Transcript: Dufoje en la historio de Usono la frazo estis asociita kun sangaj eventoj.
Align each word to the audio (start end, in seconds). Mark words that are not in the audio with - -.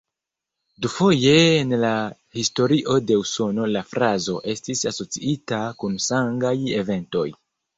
Dufoje 0.85 1.33
en 1.57 1.75
la 1.83 1.91
historio 2.39 2.95
de 3.11 3.19
Usono 3.25 3.69
la 3.75 3.83
frazo 3.93 4.39
estis 4.55 4.83
asociita 4.93 5.61
kun 5.83 6.01
sangaj 6.11 6.57
eventoj. 6.83 7.29